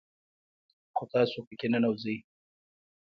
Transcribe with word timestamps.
خو 0.95 1.03
تاسو 1.13 1.37
په 1.47 1.53
كي 1.59 1.67
ننوځئ 1.71 2.17